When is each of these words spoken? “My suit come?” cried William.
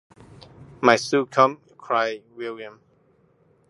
“My 0.81 0.95
suit 0.95 1.29
come?” 1.29 1.61
cried 1.77 2.23
William. 2.33 2.81